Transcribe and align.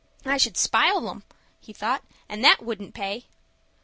"I 0.25 0.37
should 0.37 0.57
spile 0.57 1.07
'em," 1.11 1.21
he 1.59 1.73
thought, 1.73 2.03
"and 2.27 2.43
that 2.43 2.63
wouldn't 2.65 2.95
pay." 2.95 3.27